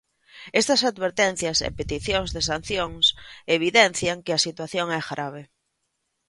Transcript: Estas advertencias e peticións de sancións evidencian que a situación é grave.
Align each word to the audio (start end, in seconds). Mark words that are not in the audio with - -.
Estas 0.61 0.81
advertencias 0.91 1.57
e 1.67 1.69
peticións 1.79 2.29
de 2.35 2.41
sancións 2.49 3.05
evidencian 3.57 4.17
que 4.25 4.33
a 4.33 4.43
situación 4.47 4.87
é 4.99 5.01
grave. 5.11 5.43